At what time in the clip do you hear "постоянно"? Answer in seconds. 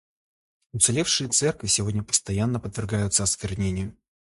2.01-2.59